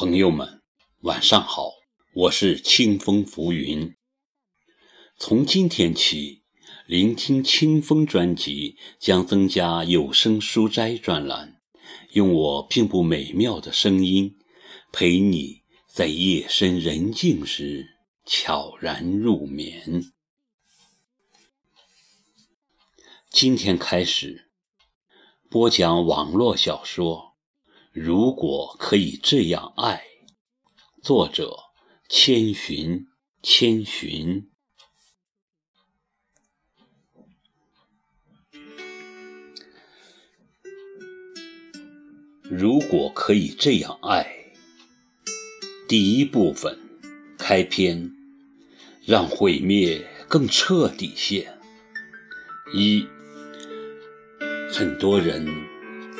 [0.00, 0.62] 朋友们，
[1.00, 1.72] 晚上好，
[2.14, 3.96] 我是清风浮云。
[5.18, 6.44] 从今天起，
[6.86, 11.60] 聆听清风专辑将增加有声书斋专栏，
[12.12, 14.36] 用我并不美妙的声音，
[14.92, 17.84] 陪你在夜深人静时
[18.24, 20.12] 悄然入眠。
[23.30, 24.48] 今天开始
[25.50, 27.27] 播讲网络小说。
[27.92, 30.02] 如果可以这样爱，
[31.02, 31.56] 作者
[32.08, 33.06] 千寻，
[33.42, 34.50] 千寻。
[42.42, 44.52] 如果可以这样爱，
[45.88, 46.78] 第一部分
[47.38, 48.10] 开篇，
[49.04, 51.58] 让毁灭更彻底些。
[52.74, 53.06] 一，
[54.70, 55.46] 很多人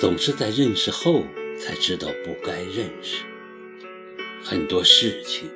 [0.00, 1.22] 总是在认识后。
[1.58, 3.24] 才知道不该认识
[4.42, 5.50] 很多事情，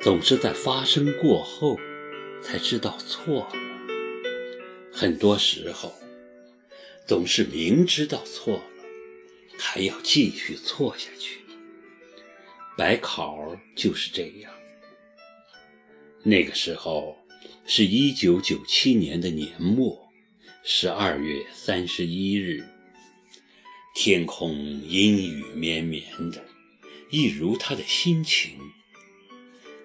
[0.00, 1.78] 总是在发生过后
[2.40, 3.52] 才知道错了。
[4.92, 5.92] 很多时候，
[7.06, 8.64] 总是明知道错了，
[9.58, 11.40] 还要继续错下去。
[12.76, 14.52] 白考就是这样。
[16.22, 17.16] 那个时候
[17.66, 20.08] 是一九九七年的年末，
[20.62, 22.64] 十二月三十一日。
[23.98, 24.54] 天空
[24.86, 26.44] 阴雨绵绵的，
[27.08, 28.58] 一如他的心情。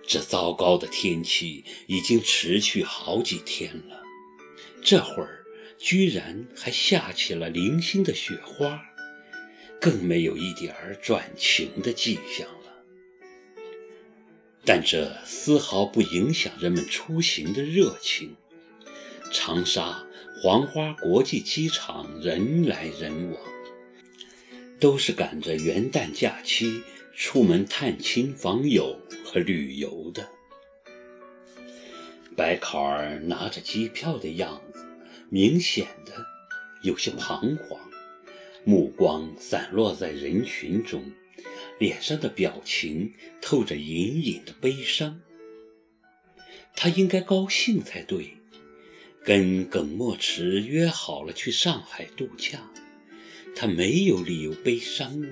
[0.06, 4.03] 这糟糕的天气已经持续好几天了，
[4.84, 5.45] 这会儿
[5.78, 8.81] 居然还下起了零星的雪花，
[9.80, 12.84] 更没有一点儿转晴的迹象了。
[14.66, 18.36] 但这丝毫不影响人们出行的热情。
[19.31, 20.06] 长沙
[20.44, 23.50] 黄花国际机场人来人往。
[24.82, 26.82] 都是赶着元旦假期
[27.16, 30.28] 出门探亲访友和旅游的。
[32.36, 34.84] 白考儿拿着机票的样子，
[35.30, 36.25] 明显的
[36.81, 37.80] 有些彷徨，
[38.64, 41.12] 目光散落在人群中，
[41.78, 45.22] 脸上的表情透着隐隐的悲伤。
[46.75, 48.36] 他应该高兴才对，
[49.24, 52.59] 跟耿墨池约好了去上海度假。
[53.56, 55.29] 他没有理由悲伤啊！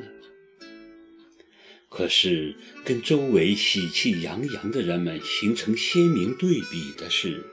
[1.90, 7.44] 可是跟周围喜气洋洋的人们形成鲜明对比的是，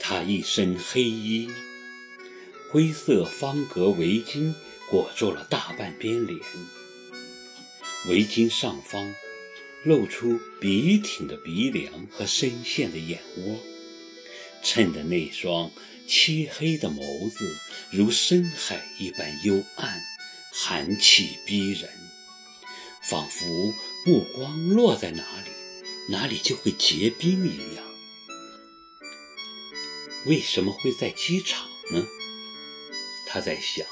[0.00, 1.48] 他一身黑衣，
[2.70, 4.52] 灰色方格围巾
[4.90, 6.38] 裹住了大半边脸，
[8.08, 9.14] 围巾上方
[9.84, 13.60] 露出笔挺的鼻梁和深陷的眼窝，
[14.64, 15.70] 衬得那双。
[16.06, 17.56] 漆黑的眸子
[17.90, 20.00] 如深海一般幽暗，
[20.52, 21.88] 寒气逼人，
[23.02, 23.46] 仿佛
[24.06, 25.50] 目光落在哪里，
[26.10, 27.84] 哪里就会结冰一样。
[30.26, 32.04] 为什么会在机场呢？
[33.26, 33.86] 他在想，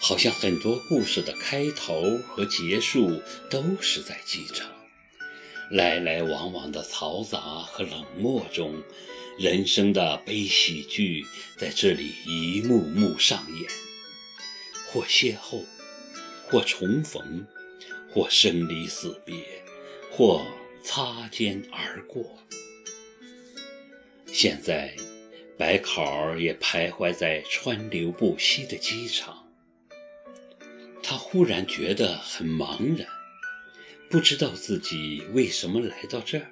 [0.00, 3.20] 好像很多故事的开头和结束
[3.50, 4.70] 都是在机场，
[5.72, 8.82] 来来往往的嘈杂和冷漠中。
[9.38, 11.24] 人生的悲喜剧
[11.56, 13.70] 在这里一幕幕上演，
[14.86, 15.64] 或邂逅，
[16.46, 17.46] 或重逢，
[18.10, 19.34] 或生离死别，
[20.10, 20.44] 或
[20.84, 22.38] 擦肩而过。
[24.26, 24.94] 现在，
[25.56, 29.48] 白考儿也徘徊在川流不息的机场，
[31.02, 33.08] 他忽然觉得很茫然，
[34.12, 36.46] 不知道自己为什么来到这儿。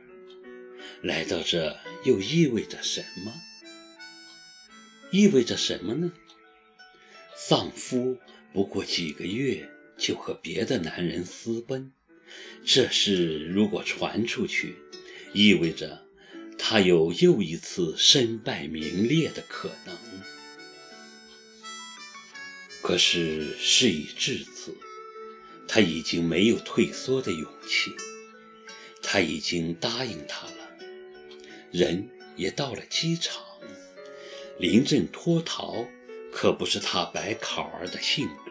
[1.03, 3.35] 来到这又意味着什么？
[5.11, 6.11] 意味着什么呢？
[7.37, 8.17] 丧夫
[8.55, 11.93] 不过几个月就和别的男人私奔，
[12.65, 14.77] 这事如果传出去，
[15.35, 16.07] 意味着
[16.59, 19.95] 他有又一次身败名裂的可能。
[22.81, 24.75] 可是事已至此，
[25.73, 27.93] 他已经没有退缩的勇气，
[29.01, 30.69] 他已经答应他了。
[31.71, 33.41] 人也到了机场，
[34.59, 35.87] 临阵脱逃
[36.33, 38.51] 可不是他白考儿的性格。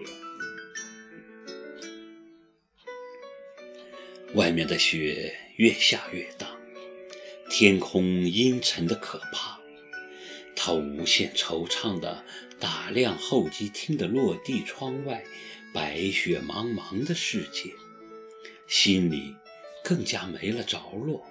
[4.36, 6.48] 外面的雪越下越大，
[7.50, 9.60] 天空阴沉的可怕。
[10.56, 12.24] 他无限惆怅地
[12.62, 15.26] 打量候机厅的落地窗外
[15.74, 17.72] 白雪茫茫的世界，
[18.68, 19.36] 心里
[19.84, 21.26] 更加没了着落。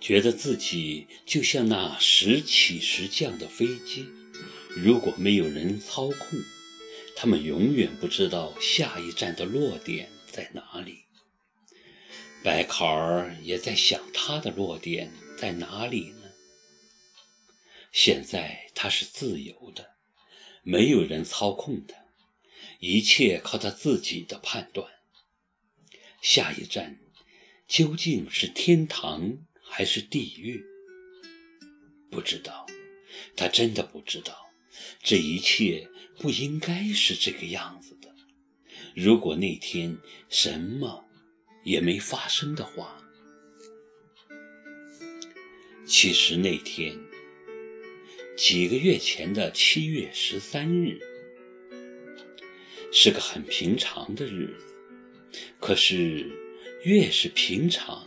[0.00, 4.06] 觉得自己就像那时起时降的飞机，
[4.76, 6.38] 如果没有人操控，
[7.16, 11.04] 他们永远不知道下一站的落点在哪里。
[12.42, 16.30] 白考儿也在想，他的落点在哪里呢？
[17.90, 19.92] 现在他是自由的，
[20.62, 21.94] 没有人操控他，
[22.80, 24.90] 一切靠他自己的判断。
[26.20, 26.98] 下一站
[27.66, 30.64] 究竟是天堂还是地狱？
[32.10, 32.66] 不知道，
[33.36, 34.50] 他真的不知道。
[35.02, 35.88] 这一切
[36.18, 38.14] 不应该是这个样子的。
[38.94, 41.02] 如果那天什么……
[41.64, 43.02] 也没发生的话，
[45.86, 46.94] 其实那天
[48.36, 51.00] 几个月前的七月十三日
[52.96, 54.66] 是个很平常的日子。
[55.58, 56.30] 可是
[56.84, 58.06] 越是平常，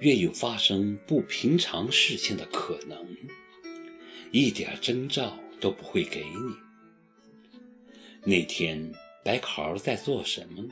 [0.00, 3.16] 越有发生不平常事情的可能，
[4.30, 6.54] 一点征兆都不会给你。
[8.22, 8.92] 那天
[9.24, 10.62] 白考儿在做什么？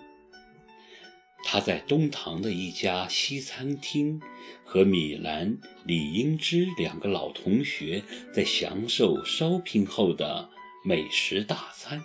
[1.43, 4.21] 他在东堂的一家西餐厅，
[4.67, 5.57] 和米兰、
[5.87, 8.03] 李英芝两个老同学
[8.35, 10.51] 在享受烧瓶后的
[10.85, 12.05] 美食大餐。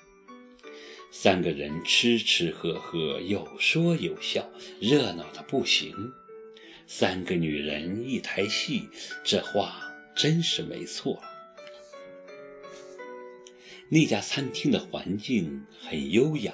[1.13, 4.49] 三个人吃吃喝喝，有说有笑，
[4.79, 5.93] 热闹的不行。
[6.87, 8.87] 三个女人一台戏，
[9.21, 11.21] 这话真是没错。
[13.89, 16.51] 那家餐厅的环境很优雅。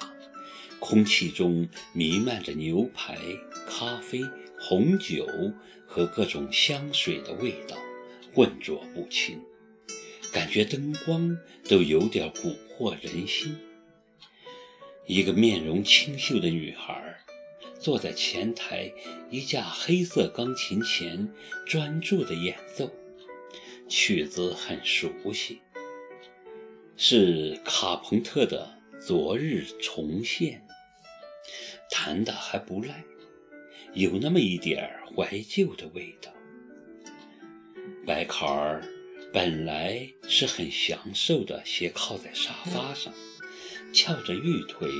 [0.80, 3.16] 空气中弥漫着牛排、
[3.68, 4.22] 咖啡、
[4.60, 5.26] 红酒
[5.86, 7.76] 和各种香水的味道，
[8.32, 9.40] 浑浊不清，
[10.32, 11.36] 感觉灯光
[11.68, 13.56] 都有点蛊惑人心。
[15.08, 17.18] 一个面容清秀的女孩
[17.80, 18.92] 坐在前台
[19.30, 21.26] 一架黑色钢琴前，
[21.64, 22.92] 专注地演奏，
[23.88, 25.62] 曲子很熟悉，
[26.98, 30.62] 是卡朋特的《昨日重现》。
[31.90, 33.02] 弹得还不赖，
[33.94, 36.30] 有那么一点怀旧的味道。
[38.06, 38.84] 白考儿
[39.32, 43.10] 本来是很享受的，斜靠在沙发上，
[43.92, 44.90] 翘着玉腿，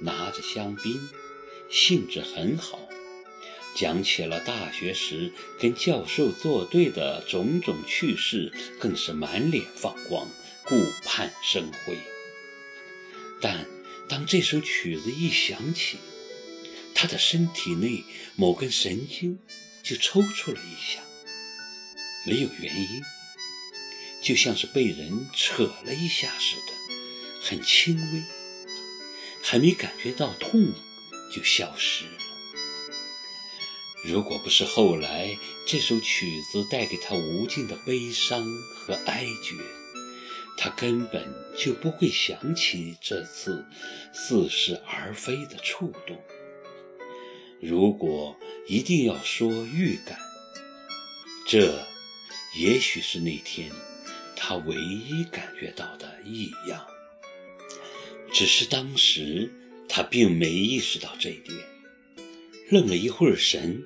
[0.00, 1.00] 拿着香槟，
[1.70, 2.88] 兴致很好，
[3.74, 10.28] 讲起了大学时跟教授作对的种种趣事，更是满脸放光，
[10.64, 10.74] 顾
[11.04, 11.96] 盼生辉。
[13.40, 13.66] 但
[14.08, 15.98] 当这首曲子一响起，
[16.94, 18.04] 他的身体内
[18.36, 19.38] 某根神经
[19.82, 21.00] 就抽搐了一下，
[22.26, 23.02] 没有原因，
[24.22, 26.72] 就像是被人扯了一下似的，
[27.44, 28.22] 很轻微，
[29.42, 30.72] 还没感觉到痛
[31.34, 32.12] 就消失了。
[34.04, 35.36] 如果不是后来
[35.66, 38.44] 这首曲子带给他无尽的悲伤
[38.76, 39.56] 和哀绝，
[40.56, 43.66] 他根本就不会想起这次
[44.12, 46.22] 似是而非的触动。
[47.60, 48.36] 如果
[48.68, 50.18] 一定要说预感，
[51.46, 51.86] 这
[52.56, 53.70] 也许是那天
[54.36, 56.86] 他唯一感觉到的异样。
[58.32, 59.52] 只是当时
[59.88, 61.58] 他并没意识到这一点，
[62.70, 63.82] 愣了一会儿神，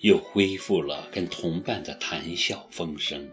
[0.00, 3.28] 又恢复了跟同伴的谈笑风生，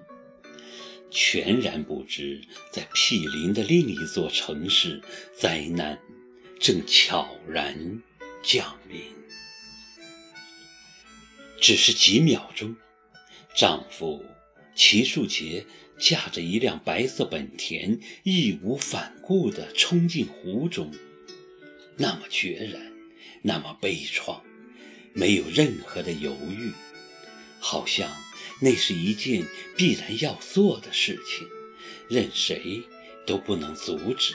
[1.11, 2.41] 全然不知
[2.71, 4.99] 在毗邻的另一座城市，
[5.37, 5.99] 灾难
[6.59, 8.01] 正悄然
[8.41, 8.99] 降临。
[11.61, 12.75] 只是几秒钟，
[13.55, 14.25] 丈夫
[14.75, 15.65] 齐树杰
[15.97, 20.91] 驾着一辆白色本田，义无反顾地冲进湖中，
[21.97, 22.91] 那么决然，
[23.41, 24.41] 那么悲怆，
[25.13, 26.71] 没有任何的犹豫，
[27.59, 28.11] 好像
[28.61, 29.45] 那是一件
[29.77, 31.47] 必然要做的事情，
[32.09, 32.81] 任谁
[33.25, 34.33] 都不能阻止。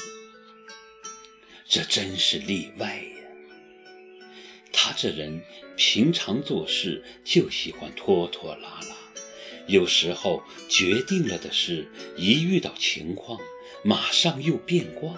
[1.68, 3.20] 这真是例外呀。
[4.72, 5.42] 他这人
[5.76, 8.96] 平常做事就喜欢拖拖拉拉，
[9.70, 13.38] 有时候决定了的事，一遇到情况，
[13.84, 15.14] 马上又变卦。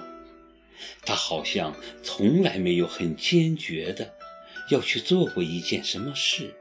[1.06, 4.14] 他好像从来没有很坚决的
[4.70, 6.54] 要去做过一件什么事。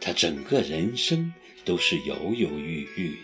[0.00, 1.32] 他整个人生
[1.64, 3.18] 都是犹犹豫豫。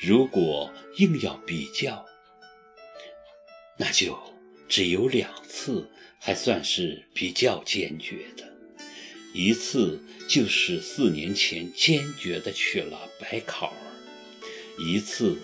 [0.00, 2.04] 如果硬要比较，
[3.76, 4.18] 那就
[4.68, 5.88] 只有两次。
[6.22, 8.49] 还算是比较坚决的，
[9.32, 13.86] 一次就是四年前坚决的去了白考儿，
[14.78, 15.36] 一次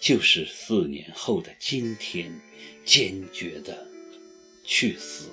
[0.00, 2.40] 就是四年后的今天
[2.84, 3.86] 坚决的
[4.64, 5.30] 去死。